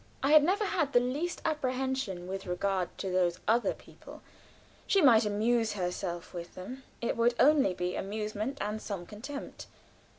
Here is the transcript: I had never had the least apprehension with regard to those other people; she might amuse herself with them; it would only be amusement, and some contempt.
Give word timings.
I 0.23 0.31
had 0.31 0.43
never 0.43 0.65
had 0.65 0.93
the 0.93 0.99
least 0.99 1.43
apprehension 1.45 2.25
with 2.27 2.47
regard 2.47 2.89
to 2.97 3.11
those 3.11 3.39
other 3.47 3.75
people; 3.75 4.23
she 4.87 4.99
might 4.99 5.27
amuse 5.27 5.73
herself 5.73 6.33
with 6.33 6.55
them; 6.55 6.81
it 7.01 7.15
would 7.15 7.35
only 7.39 7.75
be 7.75 7.95
amusement, 7.95 8.57
and 8.61 8.81
some 8.81 9.05
contempt. 9.05 9.67